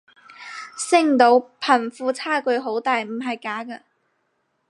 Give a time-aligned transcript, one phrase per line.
[0.75, 3.81] 星島貧富差距好大唔係假嘅